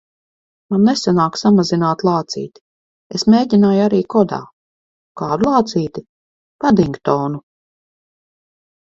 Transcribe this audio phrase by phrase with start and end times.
[0.75, 2.61] Man nesanāk samazināt lācīti.
[3.19, 4.39] Es mēģināju arī kodā.
[5.23, 6.03] Kādu lācīti?
[6.65, 7.43] Padingtonu.